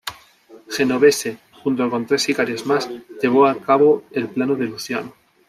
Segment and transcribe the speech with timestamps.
[0.67, 2.89] Genovese, junto con tres sicarios más,
[3.21, 5.13] llevó a cabo el plan de Luciano.